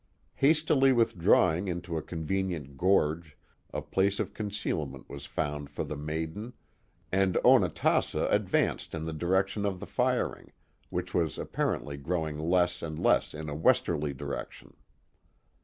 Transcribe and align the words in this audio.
Hastily 0.37 0.91
withdrawing 0.91 1.67
into 1.67 1.95
a 1.95 2.01
convenient 2.01 2.75
gorge, 2.75 3.37
a 3.71 3.83
place 3.83 4.19
of 4.19 4.33
con 4.33 4.49
cealment 4.49 5.07
was 5.07 5.27
found 5.27 5.69
for 5.69 5.83
the 5.83 5.95
maiden, 5.95 6.53
and 7.11 7.37
Onatassa 7.45 8.27
advanced 8.31 8.95
in 8.95 9.05
the 9.05 9.13
direction 9.13 9.63
of 9.63 9.79
the 9.79 9.85
firing, 9.85 10.53
which 10.89 11.13
was 11.13 11.37
apparently 11.37 11.97
growing 11.97 12.39
less 12.39 12.81
and 12.81 12.97
less 12.97 13.35
in 13.35 13.47
a 13.47 13.53
westerly 13.53 14.11
direction. 14.11 14.73